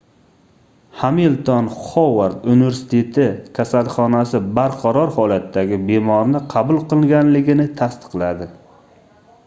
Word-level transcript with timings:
hamilton 0.99 1.65
xovard 1.89 2.47
universiteti 2.53 3.27
kasalxonasi 3.59 4.41
barqaror 4.59 5.13
holatdagi 5.17 5.79
bemorni 5.91 6.43
qabul 6.55 6.81
qilganligini 6.95 7.69
tasdiqladi 7.83 8.49